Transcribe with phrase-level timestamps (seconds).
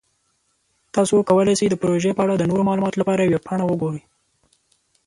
[0.95, 4.01] تاسو کولی شئ د پروژې په اړه د نورو معلوماتو لپاره ویب پاڼه وګورئ.